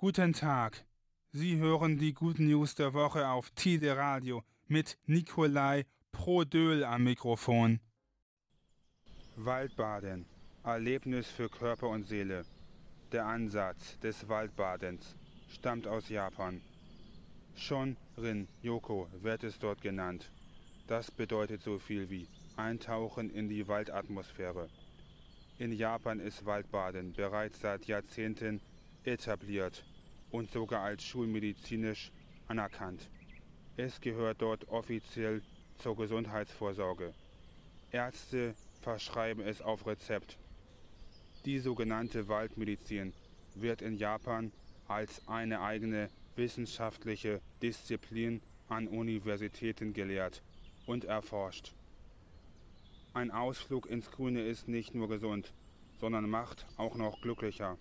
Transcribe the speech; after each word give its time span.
Guten 0.00 0.32
Tag. 0.32 0.84
Sie 1.32 1.56
hören 1.56 1.98
die 1.98 2.14
Good 2.14 2.38
News 2.38 2.76
der 2.76 2.94
Woche 2.94 3.26
auf 3.26 3.50
Tide 3.50 3.96
Radio 3.96 4.44
mit 4.68 4.96
Nikolai 5.06 5.86
Prodöl 6.12 6.84
am 6.84 7.02
Mikrofon. 7.02 7.80
Waldbaden. 9.34 10.24
Erlebnis 10.62 11.26
für 11.26 11.48
Körper 11.48 11.88
und 11.88 12.06
Seele. 12.06 12.44
Der 13.10 13.26
Ansatz 13.26 13.98
des 13.98 14.28
Waldbadens 14.28 15.16
stammt 15.48 15.88
aus 15.88 16.08
Japan. 16.08 16.60
Shon-Rin 17.56 18.46
Yoko 18.62 19.08
wird 19.20 19.42
es 19.42 19.58
dort 19.58 19.82
genannt. 19.82 20.30
Das 20.86 21.10
bedeutet 21.10 21.60
so 21.60 21.80
viel 21.80 22.08
wie 22.08 22.28
Eintauchen 22.56 23.30
in 23.30 23.48
die 23.48 23.66
Waldatmosphäre. 23.66 24.68
In 25.58 25.72
Japan 25.72 26.20
ist 26.20 26.46
Waldbaden 26.46 27.14
bereits 27.14 27.58
seit 27.58 27.86
Jahrzehnten 27.86 28.60
etabliert 29.02 29.84
und 30.30 30.50
sogar 30.50 30.82
als 30.82 31.04
schulmedizinisch 31.04 32.12
anerkannt. 32.46 33.08
Es 33.76 34.00
gehört 34.00 34.42
dort 34.42 34.68
offiziell 34.68 35.42
zur 35.78 35.96
Gesundheitsvorsorge. 35.96 37.14
Ärzte 37.92 38.54
verschreiben 38.80 39.42
es 39.42 39.62
auf 39.62 39.86
Rezept. 39.86 40.38
Die 41.44 41.58
sogenannte 41.58 42.28
Waldmedizin 42.28 43.12
wird 43.54 43.82
in 43.82 43.96
Japan 43.96 44.52
als 44.86 45.26
eine 45.28 45.60
eigene 45.60 46.08
wissenschaftliche 46.36 47.40
Disziplin 47.62 48.40
an 48.68 48.88
Universitäten 48.88 49.92
gelehrt 49.92 50.42
und 50.86 51.04
erforscht. 51.04 51.74
Ein 53.14 53.30
Ausflug 53.30 53.86
ins 53.86 54.10
Grüne 54.10 54.42
ist 54.42 54.68
nicht 54.68 54.94
nur 54.94 55.08
gesund, 55.08 55.52
sondern 55.98 56.28
macht 56.28 56.66
auch 56.76 56.96
noch 56.96 57.20
glücklicher. 57.20 57.78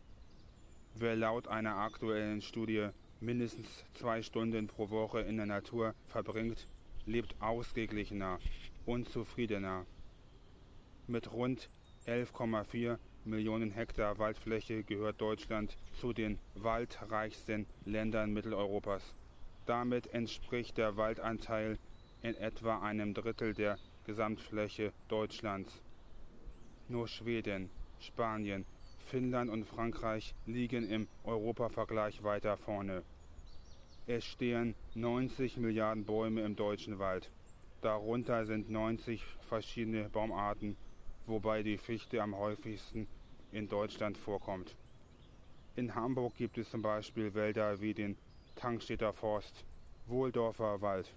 Wer 1.00 1.16
laut 1.16 1.48
einer 1.48 1.76
aktuellen 1.76 2.42
Studie 2.42 2.90
mindestens 3.20 3.68
zwei 3.94 4.24
Stunden 4.24 4.66
pro 4.66 4.90
Woche 4.90 5.20
in 5.20 5.38
der 5.38 5.46
Natur 5.46 5.94
verbringt, 6.08 6.66
lebt 7.06 7.40
ausgeglichener 7.40 8.40
und 8.88 9.08
zufriedener. 9.08 9.86
Mit 11.06 11.32
rund 11.32 11.70
11,4 12.08 12.98
Millionen 13.26 13.70
Hektar 13.70 14.18
Waldfläche 14.18 14.84
gehört 14.84 15.22
Deutschland 15.22 15.78
zu 16.02 16.14
den 16.14 16.40
waldreichsten 16.56 17.68
Ländern 17.86 18.34
Mitteleuropas. 18.34 19.04
Damit 19.68 20.08
entspricht 20.16 20.80
der 20.80 20.98
Waldanteil 20.98 21.78
in 22.24 22.34
etwa 22.34 22.80
einem 22.80 23.14
Drittel 23.14 23.54
der 23.54 23.78
Gesamtfläche 24.08 24.94
Deutschlands. 25.10 25.80
Nur 26.88 27.08
Schweden, 27.08 27.70
Spanien, 28.00 28.66
Finnland 29.08 29.50
und 29.50 29.66
Frankreich 29.66 30.36
liegen 30.46 30.90
im 30.90 31.08
Europavergleich 31.24 32.24
weiter 32.24 32.58
vorne. 32.58 33.04
Es 34.06 34.26
stehen 34.26 34.76
90 34.96 35.58
Milliarden 35.58 36.04
Bäume 36.04 36.42
im 36.42 36.58
deutschen 36.58 37.00
Wald. 37.00 37.30
Darunter 37.82 38.46
sind 38.46 38.70
90 38.70 39.24
verschiedene 39.48 40.10
Baumarten, 40.10 40.76
wobei 41.26 41.64
die 41.64 41.78
Fichte 41.78 42.22
am 42.22 42.36
häufigsten 42.36 43.08
in 43.54 43.70
Deutschland 43.70 44.18
vorkommt. 44.18 44.76
In 45.78 45.96
Hamburg 45.96 46.36
gibt 46.36 46.58
es 46.58 46.70
zum 46.70 46.82
Beispiel 46.82 47.34
Wälder 47.34 47.80
wie 47.80 47.94
den 47.94 48.18
Tankstädter 48.56 49.14
Forst, 49.14 49.64
Wohldorfer 50.08 50.82
Wald, 50.82 51.14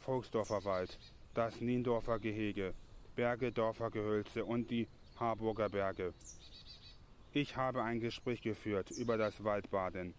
Volksdorfer 0.00 0.64
Wald, 0.64 0.98
das 1.34 1.60
Niendorfer 1.60 2.18
Gehege, 2.18 2.72
Bergedorfer 3.16 3.90
Gehölze 3.90 4.44
und 4.46 4.70
die 4.70 4.88
Harburger 5.18 5.68
Berge. 5.68 6.14
Ich 7.36 7.56
habe 7.56 7.82
ein 7.82 7.98
Gespräch 7.98 8.42
geführt 8.42 8.92
über 8.92 9.18
das 9.18 9.42
Waldbaden 9.42 10.14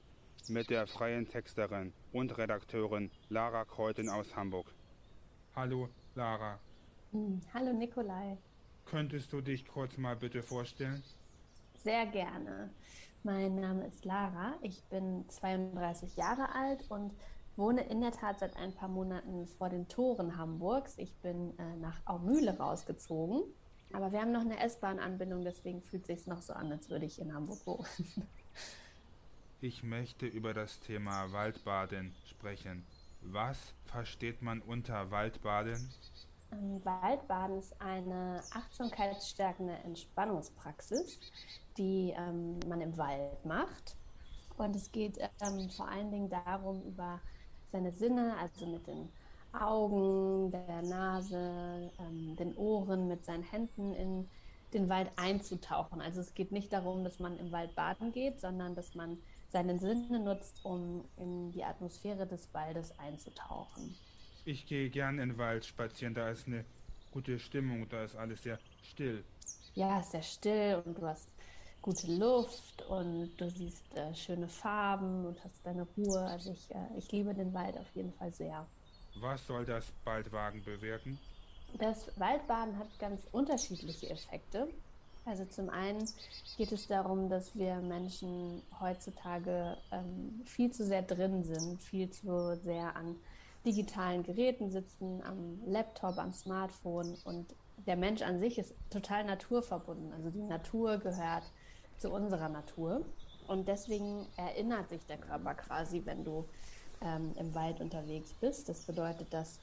mit 0.50 0.70
der 0.70 0.86
freien 0.86 1.26
Texterin 1.26 1.94
und 2.12 2.38
Redakteurin 2.38 3.10
Lara 3.30 3.64
Kreuten 3.64 4.10
aus 4.10 4.36
Hamburg. 4.36 4.68
Hallo 5.56 5.88
Lara. 6.16 6.60
Hm, 7.14 7.40
hallo 7.54 7.72
Nikolai. 7.72 8.38
Könntest 8.84 9.31
du 9.31 9.40
dich 9.40 9.66
kurz 9.66 9.98
mal 9.98 10.18
bitte 10.18 10.44
vorstellen? 10.44 11.02
Sehr 11.78 12.06
gerne. 12.08 12.70
Mein 13.24 13.62
Name 13.62 13.88
ist 13.88 14.04
Lara. 14.04 14.56
Ich 14.62 14.84
bin 14.90 15.24
32 15.30 16.18
Jahre 16.18 16.54
alt 16.54 16.84
und 16.90 17.14
wohne 17.56 17.88
in 17.88 18.02
der 18.02 18.12
Tat 18.12 18.40
seit 18.40 18.58
ein 18.58 18.74
paar 18.74 18.90
Monaten 18.90 19.48
vor 19.48 19.70
den 19.70 19.88
Toren 19.88 20.36
Hamburgs. 20.36 20.98
Ich 20.98 21.16
bin 21.22 21.58
äh, 21.59 21.78
nach 21.78 22.02
Aumühle 22.06 22.58
rausgezogen. 22.58 23.44
Aber 23.95 24.11
wir 24.11 24.19
haben 24.19 24.33
noch 24.33 24.41
eine 24.41 24.59
S-Bahn-Anbindung, 24.59 25.45
deswegen 25.45 25.81
fühlt 25.81 26.01
es 26.01 26.07
sich 26.07 26.28
noch 26.28 26.41
so 26.41 26.51
an, 26.51 26.69
als 26.69 26.89
würde 26.89 27.06
ich 27.06 27.17
in 27.19 27.33
Hamburg 27.33 27.66
wohnen. 27.66 27.88
Ich 29.61 29.83
möchte 29.83 30.28
über 30.28 30.53
das 30.53 30.79
Thema 30.81 31.31
Waldbaden 31.31 32.13
sprechen. 32.29 32.85
Was 33.22 33.73
versteht 33.85 34.44
man 34.44 34.61
unter 34.61 35.09
Waldbaden? 35.09 35.89
Ähm, 36.51 36.85
Waldbaden 36.85 37.57
ist 37.57 37.81
eine 37.81 38.44
achtsamkeitsstärkende 38.51 39.73
Entspannungspraxis, 39.85 41.19
die 41.77 42.13
ähm, 42.16 42.59
man 42.67 42.81
im 42.81 42.95
Wald 42.97 43.44
macht. 43.44 43.95
Und 44.57 44.75
es 44.75 44.91
geht 44.91 45.17
ähm, 45.17 45.69
vor 45.69 45.88
allen 45.88 46.12
Dingen 46.12 46.29
darum, 46.29 46.83
über 46.83 47.19
seine 47.72 47.91
Sinne, 47.91 48.38
also 48.38 48.67
mit 48.67 48.85
den 48.85 49.09
Augen, 49.62 50.52
der 50.52 50.82
Nase, 50.82 51.92
ähm, 52.00 52.36
den 52.36 52.56
Ohren, 52.56 53.08
mit 53.08 53.24
seinen 53.26 53.44
Händen 53.44 53.94
in 53.94 54.28
den 54.74 54.90
Wald 54.90 55.10
einzutauchen. 55.16 56.02
Also 56.02 56.22
es 56.22 56.34
geht 56.34 56.52
nicht 56.52 56.74
darum, 56.74 57.04
dass 57.04 57.20
man 57.20 57.38
im 57.40 57.52
Wald 57.52 57.76
baden 57.76 58.12
geht, 58.12 58.40
sondern 58.42 58.76
dass 58.76 58.96
man 58.96 59.18
seine 59.48 59.78
Sinne 59.80 60.20
nutzt, 60.20 60.64
um 60.64 61.06
in 61.18 61.52
die 61.52 61.64
Atmosphäre 61.64 62.28
des 62.28 62.54
Waldes 62.54 62.98
einzutauchen. 63.00 63.96
Ich 64.44 64.68
gehe 64.68 64.90
gern 64.90 65.20
in 65.20 65.30
den 65.30 65.38
Wald 65.38 65.66
spazieren, 65.66 66.14
da 66.14 66.30
ist 66.30 66.48
eine 66.48 66.66
gute 67.12 67.40
Stimmung, 67.40 67.88
da 67.90 68.04
ist 68.04 68.16
alles 68.16 68.44
sehr 68.44 68.60
still. 68.84 69.24
Ja, 69.74 70.04
sehr 70.04 70.22
still 70.22 70.84
und 70.86 70.98
du 70.98 71.08
hast 71.08 71.30
gute 71.82 72.14
Luft 72.14 72.82
und 72.90 73.32
du 73.38 73.50
siehst 73.50 73.96
äh, 73.96 74.14
schöne 74.16 74.48
Farben 74.48 75.26
und 75.26 75.44
hast 75.44 75.66
deine 75.66 75.84
Ruhe. 75.96 76.20
Also 76.20 76.52
ich, 76.52 76.74
äh, 76.74 76.98
ich 76.98 77.12
liebe 77.12 77.34
den 77.34 77.54
Wald 77.54 77.78
auf 77.78 77.96
jeden 77.96 78.12
Fall 78.14 78.34
sehr. 78.34 78.68
Was 79.20 79.46
soll 79.48 79.66
das 79.66 79.92
Waldwagen 80.03 80.64
bewirken? 80.64 81.20
Das 81.80 82.08
Waldbaden 82.20 82.78
hat 82.78 82.88
ganz 83.00 83.28
unterschiedliche 83.31 84.09
Effekte. 84.09 84.68
Also 85.26 85.46
zum 85.46 85.70
einen 85.70 86.08
geht 86.58 86.72
es 86.72 86.88
darum, 86.88 87.30
dass 87.30 87.56
wir 87.56 87.78
Menschen 87.78 88.62
heutzutage 88.80 89.78
ähm, 89.92 90.42
viel 90.46 90.72
zu 90.72 90.86
sehr 90.86 91.02
drin 91.02 91.44
sind, 91.44 91.81
viel 91.81 92.09
zu 92.12 92.56
sehr 92.64 92.96
an 92.96 93.16
digitalen 93.66 94.22
Geräten 94.22 94.70
sitzen, 94.70 95.24
am 95.24 95.59
Laptop, 95.66 96.20
am 96.20 96.31
Smartphone 96.31 97.18
und 97.24 97.56
der 97.88 97.96
Mensch 97.96 98.22
an 98.22 98.40
sich 98.40 98.59
ist 98.59 98.75
total 98.92 99.25
naturverbunden. 99.25 100.14
Also 100.14 100.30
die 100.30 100.44
Natur 100.44 101.00
gehört 101.00 101.52
zu 101.98 102.12
unserer 102.12 102.50
Natur 102.50 103.04
und 103.48 103.68
deswegen 103.68 104.28
erinnert 104.38 104.90
sich 104.90 105.06
der 105.08 105.18
Körper 105.18 105.56
quasi, 105.56 106.04
wenn 106.06 106.24
du 106.24 106.48
ähm, 107.06 107.34
im 107.38 107.54
Wald 107.56 107.80
unterwegs 107.80 108.34
bist. 108.34 108.68
Das 108.68 108.82
bedeutet, 108.82 109.34
dass 109.34 109.60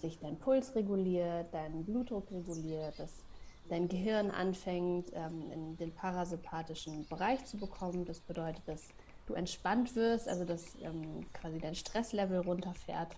sich 0.00 0.18
dein 0.18 0.36
Puls 0.38 0.74
reguliert, 0.74 1.46
dein 1.52 1.84
Blutdruck 1.84 2.30
reguliert, 2.30 2.98
dass 2.98 3.24
dein 3.68 3.88
Gehirn 3.88 4.30
anfängt, 4.30 5.12
ähm, 5.14 5.50
in 5.52 5.76
den 5.76 5.94
parasympathischen 5.94 7.06
Bereich 7.08 7.44
zu 7.46 7.56
bekommen. 7.56 8.04
Das 8.04 8.20
bedeutet, 8.20 8.62
dass 8.66 8.88
du 9.26 9.34
entspannt 9.34 9.94
wirst, 9.94 10.28
also 10.28 10.44
dass 10.44 10.74
ähm, 10.82 11.26
quasi 11.32 11.58
dein 11.58 11.74
Stresslevel 11.74 12.40
runterfährt. 12.40 13.16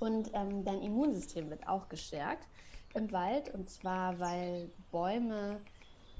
Und 0.00 0.30
ähm, 0.34 0.64
dein 0.64 0.82
Immunsystem 0.82 1.50
wird 1.50 1.68
auch 1.68 1.88
gestärkt 1.88 2.46
im 2.94 3.12
Wald. 3.12 3.54
Und 3.54 3.70
zwar, 3.70 4.18
weil 4.18 4.70
Bäume 4.90 5.60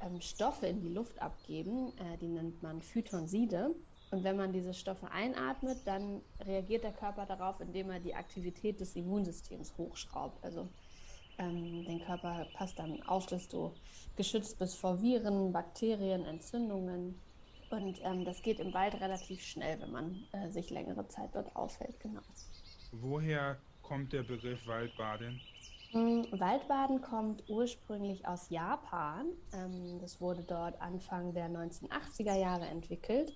ähm, 0.02 0.20
Stoffe 0.20 0.66
in 0.66 0.80
die 0.80 0.90
Luft 0.90 1.20
abgeben, 1.20 1.92
äh, 1.98 2.18
die 2.18 2.28
nennt 2.28 2.62
man 2.62 2.82
Phytonside. 2.82 3.74
Und 4.10 4.24
wenn 4.24 4.36
man 4.36 4.52
diese 4.52 4.74
Stoffe 4.74 5.10
einatmet, 5.10 5.78
dann 5.84 6.20
reagiert 6.40 6.82
der 6.82 6.92
Körper 6.92 7.26
darauf, 7.26 7.60
indem 7.60 7.90
er 7.90 8.00
die 8.00 8.14
Aktivität 8.14 8.80
des 8.80 8.96
Immunsystems 8.96 9.74
hochschraubt. 9.78 10.42
Also 10.42 10.68
ähm, 11.38 11.84
den 11.84 12.00
Körper 12.04 12.46
passt 12.54 12.78
dann 12.78 13.02
auf, 13.04 13.26
dass 13.26 13.48
du 13.48 13.72
geschützt 14.16 14.58
bist 14.58 14.76
vor 14.76 15.00
Viren, 15.00 15.52
Bakterien, 15.52 16.24
Entzündungen. 16.24 17.20
Und 17.70 18.00
ähm, 18.02 18.24
das 18.24 18.42
geht 18.42 18.58
im 18.58 18.74
Wald 18.74 19.00
relativ 19.00 19.42
schnell, 19.42 19.80
wenn 19.80 19.92
man 19.92 20.24
äh, 20.32 20.50
sich 20.50 20.70
längere 20.70 21.06
Zeit 21.06 21.30
dort 21.32 21.54
aufhält. 21.54 22.00
Genau. 22.00 22.22
Woher 22.90 23.58
kommt 23.82 24.12
der 24.12 24.24
Begriff 24.24 24.66
Waldbaden? 24.66 25.40
Hm, 25.92 26.26
Waldbaden 26.32 27.00
kommt 27.00 27.48
ursprünglich 27.48 28.26
aus 28.26 28.50
Japan. 28.50 29.26
Ähm, 29.52 30.00
das 30.00 30.20
wurde 30.20 30.42
dort 30.42 30.80
Anfang 30.80 31.32
der 31.32 31.48
1980er 31.48 32.34
Jahre 32.34 32.66
entwickelt 32.66 33.32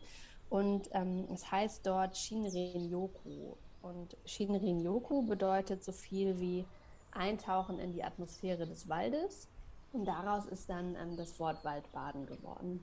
und 0.50 0.88
ähm, 0.93 1.26
es 1.32 1.50
heißt 1.50 1.87
dort 1.87 2.17
Shinrin-yoku. 2.17 3.55
Und 3.82 4.17
Shinrin-yoku 4.25 5.26
bedeutet 5.26 5.85
so 5.85 5.93
viel 5.93 6.38
wie 6.41 6.64
Eintauchen 7.12 7.79
in 7.79 7.93
die 7.93 8.02
Atmosphäre 8.02 8.67
des 8.67 8.88
Waldes. 8.88 9.49
Und 9.93 10.06
daraus 10.06 10.46
ist 10.46 10.69
dann 10.69 10.96
ähm, 10.96 11.17
das 11.17 11.38
Wort 11.38 11.64
Waldbaden 11.64 12.26
geworden. 12.26 12.82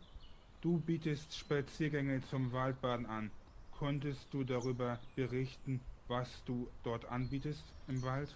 Du 0.61 0.77
bietest 0.77 1.35
Spaziergänge 1.35 2.21
zum 2.29 2.51
Waldbaden 2.53 3.05
an. 3.05 3.31
Konntest 3.77 4.31
du 4.31 4.43
darüber 4.43 4.99
berichten, 5.15 5.81
was 6.07 6.43
du 6.45 6.67
dort 6.83 7.05
anbietest 7.05 7.63
im 7.87 8.01
Wald? 8.03 8.35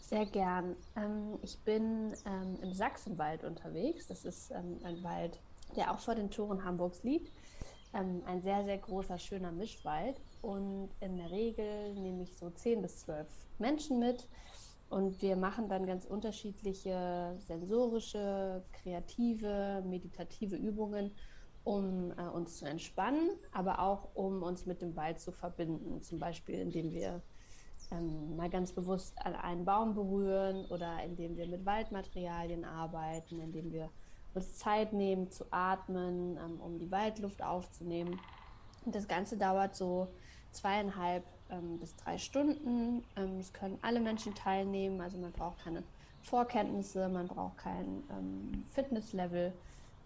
Sehr 0.00 0.26
gern. 0.26 0.74
Ähm, 0.96 1.38
ich 1.42 1.56
bin 1.58 2.14
ähm, 2.24 2.58
im 2.62 2.72
Sachsenwald 2.72 3.44
unterwegs. 3.44 4.06
Das 4.08 4.24
ist 4.24 4.50
ähm, 4.50 4.80
ein 4.82 5.02
Wald, 5.04 5.38
der 5.76 5.92
auch 5.92 5.98
vor 6.00 6.14
den 6.14 6.30
Toren 6.30 6.64
Hamburgs 6.64 7.02
liegt. 7.04 7.30
Ähm, 7.94 8.22
ein 8.26 8.42
sehr, 8.42 8.64
sehr 8.64 8.78
großer, 8.78 9.18
schöner 9.18 9.52
Mischwald. 9.52 10.20
Und 10.42 10.90
in 11.00 11.16
der 11.16 11.30
Regel 11.30 11.94
nehme 11.94 12.22
ich 12.22 12.36
so 12.36 12.50
10 12.50 12.82
bis 12.82 12.98
12 13.00 13.26
Menschen 13.58 13.98
mit. 13.98 14.28
Und 14.90 15.20
wir 15.20 15.36
machen 15.36 15.68
dann 15.68 15.86
ganz 15.86 16.06
unterschiedliche 16.06 17.36
sensorische, 17.38 18.64
kreative, 18.72 19.82
meditative 19.86 20.56
Übungen, 20.56 21.12
um 21.64 22.12
äh, 22.12 22.22
uns 22.22 22.58
zu 22.58 22.66
entspannen, 22.66 23.30
aber 23.52 23.80
auch 23.80 24.08
um 24.14 24.42
uns 24.42 24.64
mit 24.64 24.80
dem 24.80 24.96
Wald 24.96 25.20
zu 25.20 25.32
verbinden. 25.32 26.02
Zum 26.02 26.18
Beispiel, 26.18 26.54
indem 26.54 26.92
wir 26.92 27.20
ähm, 27.90 28.36
mal 28.36 28.48
ganz 28.48 28.72
bewusst 28.72 29.18
einen 29.18 29.66
Baum 29.66 29.94
berühren 29.94 30.64
oder 30.70 31.02
indem 31.04 31.36
wir 31.36 31.46
mit 31.46 31.66
Waldmaterialien 31.66 32.64
arbeiten, 32.64 33.40
indem 33.40 33.72
wir 33.72 33.90
uns 34.34 34.58
Zeit 34.58 34.92
nehmen 34.92 35.30
zu 35.30 35.44
atmen, 35.50 36.36
ähm, 36.36 36.60
um 36.60 36.78
die 36.78 36.90
Waldluft 36.90 37.42
aufzunehmen. 37.42 38.20
Und 38.84 38.94
das 38.94 39.08
Ganze 39.08 39.36
dauert 39.36 39.74
so 39.76 40.08
zweieinhalb 40.52 41.24
ähm, 41.50 41.78
bis 41.78 41.96
drei 41.96 42.18
Stunden. 42.18 43.04
Ähm, 43.16 43.38
es 43.38 43.52
können 43.52 43.78
alle 43.82 44.00
Menschen 44.00 44.34
teilnehmen, 44.34 45.00
also 45.00 45.18
man 45.18 45.32
braucht 45.32 45.62
keine 45.64 45.82
Vorkenntnisse, 46.22 47.08
man 47.08 47.26
braucht 47.26 47.58
kein 47.58 48.02
ähm, 48.10 48.64
Fitnesslevel. 48.70 49.52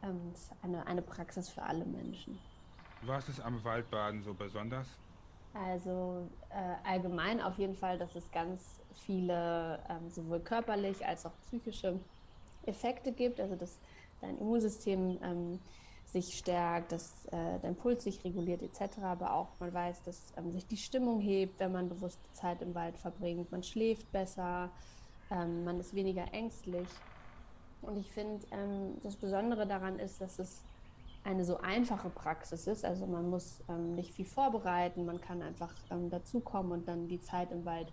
Ähm, 0.03 0.21
es 0.33 0.43
ist 0.43 0.53
eine, 0.63 0.87
eine 0.87 1.03
Praxis 1.03 1.49
für 1.49 1.63
alle 1.63 1.85
Menschen. 1.85 2.39
Was 3.03 3.29
ist 3.29 3.41
am 3.41 3.63
Waldbaden 3.65 4.23
so 4.23 4.33
besonders? 4.33 4.87
Also 5.55 6.29
äh, 6.51 6.89
allgemein 6.89 7.41
auf 7.41 7.59
jeden 7.59 7.75
Fall, 7.75 7.99
dass 7.99 8.15
es 8.15 8.31
ganz 8.31 8.81
viele 8.95 9.81
ähm, 9.89 10.09
sowohl 10.09 10.41
körperlich 10.41 11.07
als 11.07 11.27
auch 11.27 11.33
psychische 11.43 11.99
Effekte 12.65 13.13
gibt. 13.13 13.41
Also 13.41 13.57
dass 13.57 13.79
dein 14.23 14.39
Immunsystem 14.39 15.19
ähm, 15.23 15.59
sich 16.07 16.37
stärkt, 16.37 16.93
dass 16.93 17.27
äh, 17.27 17.59
dein 17.61 17.75
Puls 17.75 18.05
sich 18.05 18.23
reguliert 18.25 18.63
etc. 18.63 18.99
Aber 19.03 19.33
auch 19.35 19.49
man 19.61 19.73
weiß, 19.73 20.03
dass 20.05 20.33
ähm, 20.37 20.53
sich 20.53 20.67
die 20.67 20.77
Stimmung 20.77 21.21
hebt, 21.21 21.59
wenn 21.61 21.73
man 21.73 21.89
bewusste 21.89 22.31
Zeit 22.33 22.63
im 22.63 22.75
Wald 22.75 22.97
verbringt. 22.99 23.51
Man 23.51 23.63
schläft 23.63 24.11
besser, 24.13 24.71
ähm, 25.31 25.65
man 25.65 25.81
ist 25.81 25.95
weniger 25.95 26.33
ängstlich. 26.33 26.89
Und 27.81 27.97
ich 27.97 28.11
finde, 28.11 28.47
ähm, 28.53 28.99
das 29.03 29.17
Besondere 29.17 29.67
daran 29.67 29.99
ist, 29.99 30.21
dass 30.21 30.39
es 30.39 30.63
eine 31.25 31.45
so 31.45 31.59
einfache 31.59 32.11
Praxis 32.11 32.67
ist. 32.67 32.85
Also 32.85 33.07
man 33.07 33.31
muss 33.31 33.63
ähm, 33.69 33.95
nicht 33.95 34.13
viel 34.13 34.27
vorbereiten, 34.27 35.07
man 35.07 35.21
kann 35.21 35.41
einfach 35.41 35.75
ähm, 35.91 36.11
dazukommen 36.11 36.73
und 36.73 36.89
dann 36.89 37.09
die 37.09 37.21
Zeit 37.21 37.51
im 37.51 37.65
Wald 37.65 37.93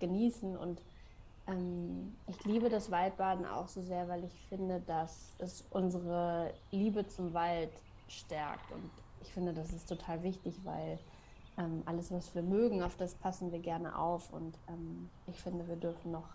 genießen. 0.00 0.54
Und 0.54 0.82
ähm, 1.50 2.14
ich 2.26 2.44
liebe 2.44 2.68
das 2.68 2.90
Waldbaden 2.90 3.46
auch 3.46 3.68
so 3.68 3.82
sehr, 3.82 4.08
weil 4.08 4.24
ich 4.24 4.34
finde, 4.48 4.80
dass 4.86 5.34
es 5.38 5.64
unsere 5.70 6.52
Liebe 6.70 7.06
zum 7.06 7.32
Wald 7.34 7.72
stärkt. 8.08 8.70
Und 8.72 8.90
ich 9.22 9.32
finde, 9.32 9.52
das 9.52 9.72
ist 9.72 9.88
total 9.88 10.22
wichtig, 10.22 10.54
weil 10.64 10.98
ähm, 11.58 11.82
alles, 11.86 12.10
was 12.10 12.34
wir 12.34 12.42
mögen, 12.42 12.82
auf 12.82 12.96
das 12.96 13.14
passen 13.14 13.52
wir 13.52 13.58
gerne 13.58 13.96
auf. 13.96 14.32
Und 14.32 14.56
ähm, 14.68 15.08
ich 15.26 15.36
finde, 15.36 15.66
wir 15.68 15.76
dürfen 15.76 16.12
noch 16.12 16.28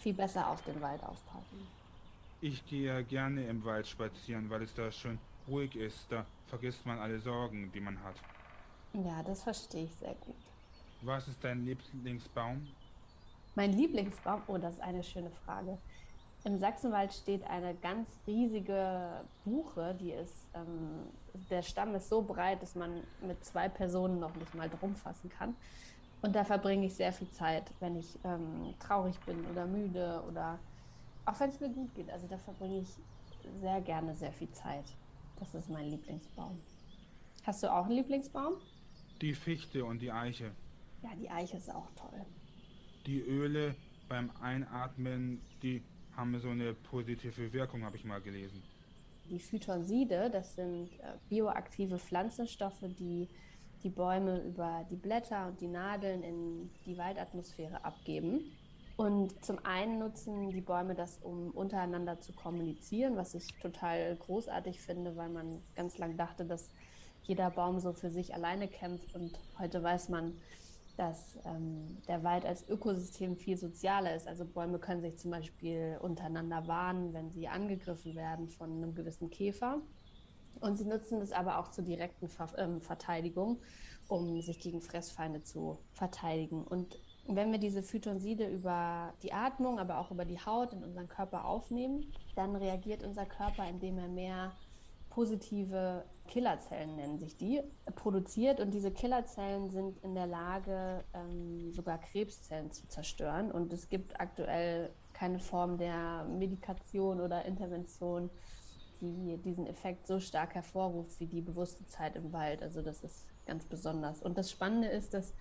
viel 0.00 0.14
besser 0.14 0.48
auf 0.48 0.62
den 0.62 0.80
Wald 0.80 1.02
aufpassen. 1.02 1.66
Ich 2.40 2.64
gehe 2.66 3.02
gerne 3.04 3.46
im 3.46 3.64
Wald 3.64 3.86
spazieren, 3.86 4.48
weil 4.48 4.62
es 4.62 4.74
da 4.74 4.92
schön 4.92 5.18
ruhig 5.48 5.74
ist. 5.74 6.06
Da 6.10 6.24
vergisst 6.46 6.86
man 6.86 6.98
alle 6.98 7.18
Sorgen, 7.18 7.72
die 7.72 7.80
man 7.80 8.00
hat. 8.02 8.14
Ja, 8.92 9.22
das 9.22 9.42
verstehe 9.42 9.84
ich 9.84 9.94
sehr 9.96 10.14
gut. 10.14 10.36
Was 11.02 11.28
ist 11.28 11.42
dein 11.42 11.64
Lieblingsbaum? 11.64 12.66
Mein 13.58 13.72
Lieblingsbaum, 13.72 14.42
oh, 14.46 14.56
das 14.56 14.74
ist 14.74 14.80
eine 14.80 15.02
schöne 15.02 15.32
Frage. 15.44 15.78
Im 16.44 16.58
Sachsenwald 16.58 17.12
steht 17.12 17.42
eine 17.42 17.74
ganz 17.74 18.08
riesige 18.24 19.24
Buche, 19.44 19.96
die 19.98 20.12
ist, 20.12 20.46
ähm, 20.54 21.08
der 21.50 21.62
Stamm 21.62 21.92
ist 21.96 22.08
so 22.08 22.22
breit, 22.22 22.62
dass 22.62 22.76
man 22.76 23.02
mit 23.20 23.44
zwei 23.44 23.68
Personen 23.68 24.20
noch 24.20 24.32
nicht 24.36 24.54
mal 24.54 24.70
drum 24.70 24.94
fassen 24.94 25.28
kann. 25.28 25.56
Und 26.22 26.36
da 26.36 26.44
verbringe 26.44 26.86
ich 26.86 26.94
sehr 26.94 27.12
viel 27.12 27.28
Zeit, 27.32 27.64
wenn 27.80 27.96
ich 27.96 28.16
ähm, 28.22 28.74
traurig 28.78 29.18
bin 29.26 29.44
oder 29.46 29.66
müde 29.66 30.22
oder 30.28 30.60
auch 31.24 31.40
wenn 31.40 31.50
es 31.50 31.58
mir 31.58 31.70
gut 31.70 31.92
geht. 31.96 32.10
Also 32.10 32.28
da 32.28 32.38
verbringe 32.38 32.82
ich 32.82 32.90
sehr 33.60 33.80
gerne 33.80 34.14
sehr 34.14 34.32
viel 34.32 34.52
Zeit. 34.52 34.84
Das 35.40 35.52
ist 35.56 35.68
mein 35.68 35.86
Lieblingsbaum. 35.86 36.60
Hast 37.42 37.64
du 37.64 37.72
auch 37.74 37.86
einen 37.86 37.96
Lieblingsbaum? 37.96 38.52
Die 39.20 39.34
Fichte 39.34 39.84
und 39.84 40.00
die 40.00 40.12
Eiche. 40.12 40.52
Ja, 41.02 41.10
die 41.20 41.28
Eiche 41.28 41.56
ist 41.56 41.74
auch 41.74 41.90
toll. 41.96 42.24
Die 43.08 43.22
Öle 43.22 43.74
beim 44.06 44.30
Einatmen, 44.42 45.40
die 45.62 45.82
haben 46.14 46.38
so 46.40 46.50
eine 46.50 46.74
positive 46.74 47.54
Wirkung, 47.54 47.82
habe 47.82 47.96
ich 47.96 48.04
mal 48.04 48.20
gelesen. 48.20 48.62
Die 49.30 49.38
Phytonside, 49.38 50.28
das 50.30 50.56
sind 50.56 50.90
äh, 51.00 51.14
bioaktive 51.30 51.98
Pflanzenstoffe, 51.98 52.84
die 52.98 53.26
die 53.82 53.88
Bäume 53.88 54.42
über 54.42 54.84
die 54.90 54.96
Blätter 54.96 55.46
und 55.46 55.58
die 55.62 55.68
Nadeln 55.68 56.22
in 56.22 56.70
die 56.84 56.98
Waldatmosphäre 56.98 57.82
abgeben. 57.82 58.42
Und 58.98 59.42
zum 59.42 59.58
einen 59.64 59.98
nutzen 60.00 60.50
die 60.50 60.60
Bäume 60.60 60.94
das, 60.94 61.16
um 61.22 61.50
untereinander 61.52 62.20
zu 62.20 62.34
kommunizieren, 62.34 63.16
was 63.16 63.34
ich 63.34 63.46
total 63.62 64.16
großartig 64.16 64.82
finde, 64.82 65.16
weil 65.16 65.30
man 65.30 65.62
ganz 65.76 65.96
lang 65.96 66.18
dachte, 66.18 66.44
dass 66.44 66.68
jeder 67.22 67.48
Baum 67.48 67.80
so 67.80 67.94
für 67.94 68.10
sich 68.10 68.34
alleine 68.34 68.68
kämpft. 68.68 69.14
Und 69.14 69.38
heute 69.58 69.82
weiß 69.82 70.10
man, 70.10 70.34
dass 70.98 71.38
ähm, 71.44 71.96
der 72.08 72.24
Wald 72.24 72.44
als 72.44 72.68
Ökosystem 72.68 73.36
viel 73.36 73.56
sozialer 73.56 74.16
ist. 74.16 74.26
Also 74.26 74.44
Bäume 74.44 74.80
können 74.80 75.00
sich 75.00 75.16
zum 75.16 75.30
Beispiel 75.30 75.96
untereinander 76.02 76.66
warnen, 76.66 77.12
wenn 77.14 77.30
sie 77.30 77.46
angegriffen 77.46 78.16
werden 78.16 78.48
von 78.48 78.72
einem 78.72 78.96
gewissen 78.96 79.30
Käfer. 79.30 79.80
Und 80.60 80.76
sie 80.76 80.86
nutzen 80.86 81.20
es 81.20 81.30
aber 81.30 81.58
auch 81.58 81.70
zur 81.70 81.84
direkten 81.84 82.28
Ver 82.28 82.48
ähm, 82.58 82.80
Verteidigung, 82.80 83.60
um 84.08 84.40
sich 84.42 84.58
gegen 84.58 84.80
Fressfeinde 84.80 85.44
zu 85.44 85.78
verteidigen. 85.92 86.64
Und 86.64 86.98
wenn 87.28 87.52
wir 87.52 87.60
diese 87.60 87.84
Phytonside 87.84 88.48
über 88.48 89.14
die 89.22 89.32
Atmung, 89.32 89.78
aber 89.78 89.98
auch 89.98 90.10
über 90.10 90.24
die 90.24 90.40
Haut 90.40 90.72
in 90.72 90.82
unseren 90.82 91.08
Körper 91.08 91.44
aufnehmen, 91.44 92.12
dann 92.34 92.56
reagiert 92.56 93.04
unser 93.04 93.24
Körper, 93.24 93.68
indem 93.68 93.98
er 93.98 94.08
mehr 94.08 94.52
positive 95.18 96.04
Killerzellen, 96.28 96.94
nennen 96.94 97.18
sich 97.18 97.36
die, 97.36 97.60
produziert. 97.96 98.60
Und 98.60 98.70
diese 98.70 98.92
Killerzellen 98.92 99.68
sind 99.68 99.98
in 100.04 100.14
der 100.14 100.28
Lage, 100.28 101.02
ähm, 101.12 101.72
sogar 101.72 101.98
Krebszellen 101.98 102.70
zu 102.70 102.86
zerstören. 102.86 103.50
Und 103.50 103.72
es 103.72 103.88
gibt 103.88 104.20
aktuell 104.20 104.90
keine 105.12 105.40
Form 105.40 105.76
der 105.76 106.24
Medikation 106.24 107.20
oder 107.20 107.44
Intervention, 107.46 108.30
die 109.00 109.38
diesen 109.38 109.66
Effekt 109.66 110.06
so 110.06 110.20
stark 110.20 110.54
hervorruft 110.54 111.18
wie 111.18 111.26
die 111.26 111.40
bewusste 111.40 111.84
Zeit 111.88 112.14
im 112.14 112.32
Wald. 112.32 112.62
Also 112.62 112.80
das 112.80 113.02
ist 113.02 113.26
ganz 113.44 113.64
besonders. 113.64 114.22
Und 114.22 114.38
das 114.38 114.52
Spannende 114.52 114.86
ist, 114.86 115.14
dass 115.14 115.34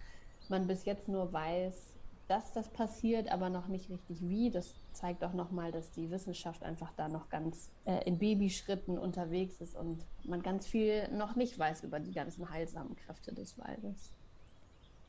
man 0.50 0.66
bis 0.66 0.86
jetzt 0.86 1.08
nur 1.08 1.32
weiß, 1.32 1.94
dass 2.28 2.54
das 2.54 2.70
passiert, 2.70 3.32
aber 3.32 3.50
noch 3.50 3.68
nicht 3.68 3.90
richtig 3.90 4.22
wie. 4.22 4.50
Das 4.50 4.76
zeigt 4.92 5.24
auch 5.24 5.34
nochmal, 5.34 5.72
dass 5.72 5.92
die 5.92 6.12
Wissenschaft 6.12 6.64
einfach 6.64 6.92
da 6.98 7.08
noch 7.08 7.30
ganz 7.30 7.72
äh, 7.86 8.06
in 8.06 8.18
Babyschritten 8.20 8.98
unterwegs 8.98 9.62
ist 9.62 9.76
und 9.76 10.06
man 10.24 10.42
ganz 10.42 10.68
viel 10.68 11.08
noch 11.10 11.36
nicht 11.36 11.58
weiß 11.58 11.84
über 11.84 12.00
die 12.00 12.12
ganzen 12.12 12.50
heilsamen 12.50 12.96
Kräfte 12.96 13.34
des 13.34 13.58
Waldes. 13.58 14.14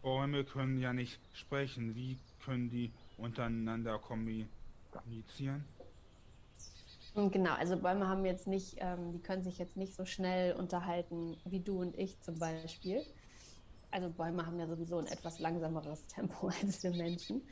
Bäume 0.03 0.45
können 0.45 0.79
ja 0.79 0.93
nicht 0.93 1.21
sprechen. 1.33 1.95
Wie 1.97 2.19
können 2.45 2.71
die 2.71 2.93
untereinander 3.17 3.99
kommunizieren? 3.99 5.65
Genau, 7.15 7.55
also 7.55 7.77
Bäume 7.77 8.07
haben 8.07 8.25
jetzt 8.25 8.47
nicht, 8.47 8.77
ähm, 8.79 9.13
die 9.13 9.19
können 9.19 9.43
sich 9.43 9.59
jetzt 9.59 9.77
nicht 9.77 9.93
so 9.93 10.05
schnell 10.05 10.55
unterhalten 10.55 11.37
wie 11.45 11.59
du 11.59 11.81
und 11.81 11.99
ich 11.99 12.21
zum 12.21 12.39
Beispiel 12.39 13.03
also 13.91 14.11
Bäume 14.11 14.47
haben 14.47 14.59
ja 14.59 14.67
sowieso 14.67 14.99
ein 14.99 15.07
etwas 15.07 15.39
langsameres 15.39 16.07
Tempo 16.07 16.49
als 16.63 16.83
wir 16.83 16.91
Menschen. 16.91 17.43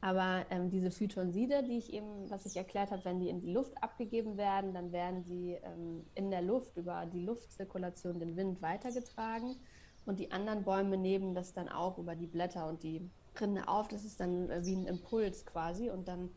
Aber 0.00 0.44
ähm, 0.50 0.70
diese 0.70 0.90
Phytonside, 0.90 1.62
die 1.62 1.78
ich 1.78 1.92
eben, 1.92 2.28
was 2.28 2.44
ich 2.44 2.56
erklärt 2.56 2.90
habe, 2.90 3.04
wenn 3.04 3.18
die 3.18 3.30
in 3.30 3.40
die 3.40 3.52
Luft 3.52 3.72
abgegeben 3.82 4.36
werden, 4.36 4.74
dann 4.74 4.92
werden 4.92 5.24
sie 5.24 5.56
ähm, 5.62 6.04
in 6.14 6.30
der 6.30 6.42
Luft 6.42 6.76
über 6.76 7.06
die 7.06 7.24
Luftzirkulation, 7.24 8.20
den 8.20 8.36
Wind 8.36 8.60
weitergetragen. 8.60 9.56
Und 10.04 10.20
die 10.20 10.30
anderen 10.30 10.64
Bäume 10.64 10.96
nehmen 10.96 11.34
das 11.34 11.52
dann 11.52 11.68
auch 11.68 11.98
über 11.98 12.14
die 12.14 12.26
Blätter 12.26 12.68
und 12.68 12.82
die 12.82 13.10
Rinde 13.40 13.66
auf. 13.66 13.88
Das 13.88 14.04
ist 14.04 14.20
dann 14.20 14.50
äh, 14.50 14.64
wie 14.64 14.76
ein 14.76 14.86
Impuls 14.86 15.46
quasi. 15.46 15.88
Und 15.88 16.08
dann, 16.08 16.30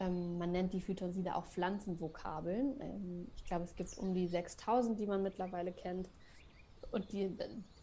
ähm, 0.00 0.36
man 0.36 0.50
nennt 0.50 0.74
die 0.74 0.80
Phytonside 0.80 1.36
auch 1.36 1.46
Pflanzenvokabeln. 1.46 2.80
Ähm, 2.80 3.28
ich 3.36 3.44
glaube, 3.44 3.64
es 3.64 3.76
gibt 3.76 3.96
um 3.98 4.14
die 4.14 4.26
6000, 4.26 4.98
die 4.98 5.06
man 5.06 5.22
mittlerweile 5.22 5.72
kennt. 5.72 6.10
Und 6.90 7.12
die, 7.12 7.30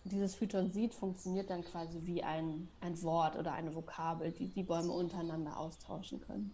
dieses 0.06 0.36
Phytonsid 0.36 0.94
funktioniert 0.94 1.50
dann 1.50 1.64
quasi 1.64 2.00
wie 2.04 2.24
ein, 2.24 2.68
ein 2.82 3.02
Wort 3.04 3.38
oder 3.38 3.54
eine 3.54 3.74
Vokabel, 3.74 4.32
die 4.32 4.48
die 4.48 4.64
Bäume 4.64 4.92
untereinander 4.92 5.58
austauschen 5.58 6.20
können. 6.20 6.54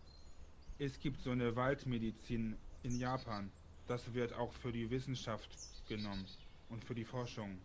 Es 0.78 1.00
gibt 1.00 1.22
so 1.22 1.32
eine 1.32 1.56
Waldmedizin 1.56 2.56
in 2.84 2.98
Japan. 2.98 3.52
Das 3.88 4.14
wird 4.14 4.34
auch 4.34 4.54
für 4.54 4.72
die 4.72 4.90
Wissenschaft 4.90 5.50
genommen 5.88 6.26
und 6.70 6.86
für 6.86 6.94
die 6.94 7.06
Forschung. 7.06 7.58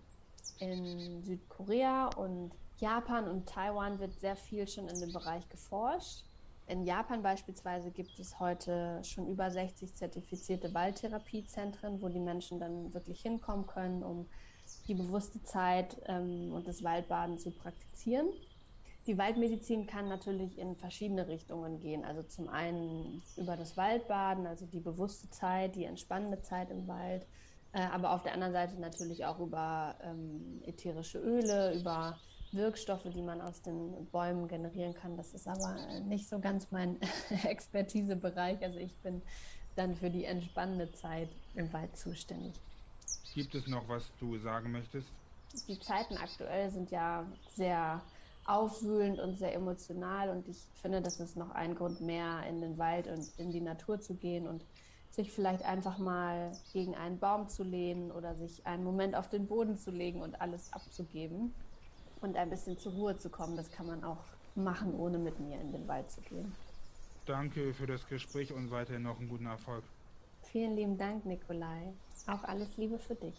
In 0.58 1.22
Südkorea 1.22 2.08
und 2.16 2.52
Japan 2.78 3.28
und 3.28 3.46
Taiwan 3.46 3.98
wird 3.98 4.18
sehr 4.18 4.36
viel 4.36 4.66
schon 4.66 4.88
in 4.88 4.98
dem 5.00 5.12
Bereich 5.12 5.48
geforscht. 5.48 6.24
In 6.66 6.84
Japan 6.84 7.22
beispielsweise 7.22 7.90
gibt 7.90 8.18
es 8.18 8.40
heute 8.40 9.02
schon 9.04 9.28
über 9.28 9.50
60 9.50 9.94
zertifizierte 9.94 10.72
Waldtherapiezentren, 10.72 12.00
wo 12.00 12.08
die 12.08 12.20
Menschen 12.20 12.58
dann 12.58 12.92
wirklich 12.94 13.20
hinkommen 13.20 13.66
können, 13.66 14.02
um 14.02 14.26
die 14.86 14.94
bewusste 14.94 15.42
Zeit 15.42 15.96
ähm, 16.06 16.52
und 16.52 16.68
das 16.68 16.82
Waldbaden 16.82 17.38
zu 17.38 17.50
praktizieren. 17.50 18.28
Die 19.06 19.18
Waldmedizin 19.18 19.86
kann 19.86 20.08
natürlich 20.08 20.58
in 20.58 20.76
verschiedene 20.76 21.28
Richtungen 21.28 21.78
gehen. 21.78 22.04
Also 22.04 22.22
zum 22.22 22.48
einen 22.48 23.22
über 23.36 23.56
das 23.56 23.76
Waldbaden, 23.76 24.46
also 24.46 24.64
die 24.66 24.80
bewusste 24.80 25.28
Zeit, 25.30 25.76
die 25.76 25.84
entspannende 25.84 26.40
Zeit 26.40 26.70
im 26.70 26.88
Wald, 26.88 27.26
äh, 27.72 27.80
aber 27.80 28.12
auf 28.12 28.22
der 28.22 28.32
anderen 28.32 28.52
Seite 28.52 28.80
natürlich 28.80 29.26
auch 29.26 29.40
über 29.40 29.96
ähm, 30.02 30.62
ätherische 30.64 31.18
Öle, 31.18 31.74
über 31.74 32.16
Wirkstoffe, 32.52 33.08
die 33.12 33.22
man 33.22 33.40
aus 33.40 33.60
den 33.62 34.06
Bäumen 34.10 34.48
generieren 34.48 34.94
kann. 34.94 35.16
Das 35.16 35.34
ist 35.34 35.48
aber 35.48 35.76
nicht 36.06 36.28
so 36.28 36.38
ganz 36.38 36.70
mein 36.70 36.98
Expertisebereich. 37.44 38.62
Also 38.62 38.78
ich 38.78 38.94
bin 38.98 39.22
dann 39.76 39.96
für 39.96 40.08
die 40.08 40.24
entspannende 40.24 40.92
Zeit 40.92 41.28
im 41.54 41.72
Wald 41.72 41.96
zuständig. 41.96 42.54
Gibt 43.34 43.54
es 43.54 43.66
noch, 43.66 43.88
was 43.88 44.10
du 44.20 44.38
sagen 44.38 44.72
möchtest? 44.72 45.08
Die 45.68 45.78
Zeiten 45.78 46.16
aktuell 46.16 46.70
sind 46.70 46.90
ja 46.90 47.26
sehr 47.54 48.00
aufwühlend 48.46 49.18
und 49.20 49.36
sehr 49.36 49.54
emotional 49.54 50.28
und 50.30 50.48
ich 50.48 50.58
finde, 50.82 51.00
das 51.00 51.18
ist 51.20 51.36
noch 51.36 51.50
ein 51.50 51.74
Grund 51.74 52.00
mehr, 52.00 52.44
in 52.48 52.60
den 52.60 52.76
Wald 52.78 53.06
und 53.06 53.26
in 53.38 53.50
die 53.50 53.60
Natur 53.60 54.00
zu 54.00 54.14
gehen 54.14 54.46
und 54.46 54.64
sich 55.10 55.32
vielleicht 55.32 55.64
einfach 55.64 55.98
mal 55.98 56.52
gegen 56.72 56.94
einen 56.94 57.18
Baum 57.18 57.48
zu 57.48 57.62
lehnen 57.62 58.10
oder 58.10 58.34
sich 58.34 58.66
einen 58.66 58.84
Moment 58.84 59.14
auf 59.14 59.28
den 59.28 59.46
Boden 59.46 59.76
zu 59.76 59.90
legen 59.90 60.20
und 60.20 60.40
alles 60.40 60.72
abzugeben 60.72 61.54
und 62.20 62.36
ein 62.36 62.50
bisschen 62.50 62.78
zur 62.78 62.92
Ruhe 62.92 63.16
zu 63.16 63.30
kommen. 63.30 63.56
Das 63.56 63.70
kann 63.70 63.86
man 63.86 64.02
auch 64.02 64.24
machen, 64.54 64.94
ohne 64.94 65.18
mit 65.18 65.38
mir 65.40 65.60
in 65.60 65.72
den 65.72 65.86
Wald 65.88 66.10
zu 66.10 66.20
gehen. 66.22 66.54
Danke 67.26 67.72
für 67.72 67.86
das 67.86 68.06
Gespräch 68.06 68.52
und 68.52 68.70
weiterhin 68.70 69.02
noch 69.02 69.18
einen 69.18 69.28
guten 69.28 69.46
Erfolg. 69.46 69.84
Vielen 70.42 70.76
lieben 70.76 70.98
Dank, 70.98 71.24
Nikolai. 71.24 71.94
Auch 72.26 72.42
alles 72.44 72.76
Liebe 72.76 72.98
für 72.98 73.14
dich. 73.14 73.34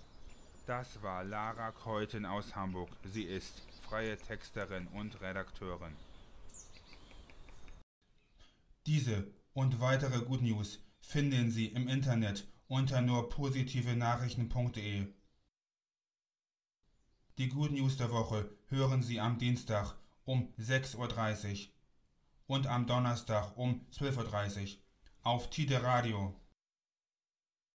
Das 0.65 1.01
war 1.01 1.23
Lara 1.23 1.71
Keuten 1.71 2.25
aus 2.25 2.55
Hamburg. 2.55 2.89
Sie 3.03 3.23
ist 3.23 3.61
freie 3.87 4.17
Texterin 4.17 4.87
und 4.87 5.21
Redakteurin. 5.21 5.95
Diese 8.85 9.27
und 9.53 9.79
weitere 9.79 10.19
Good 10.19 10.41
News 10.41 10.79
finden 10.99 11.51
Sie 11.51 11.67
im 11.67 11.87
Internet 11.87 12.47
unter 12.67 13.01
nur 13.01 13.29
positive 13.29 13.95
Nachrichten.de. 13.95 15.07
Die 17.37 17.49
Good 17.49 17.71
News 17.71 17.97
der 17.97 18.11
Woche 18.11 18.49
hören 18.69 19.03
Sie 19.03 19.19
am 19.19 19.37
Dienstag 19.37 19.95
um 20.25 20.53
6.30 20.59 21.67
Uhr 21.67 21.73
und 22.47 22.67
am 22.67 22.87
Donnerstag 22.87 23.55
um 23.57 23.85
12.30 23.91 24.61
Uhr 24.61 24.81
auf 25.23 25.49
Tide 25.49 25.83
Radio. 25.83 26.33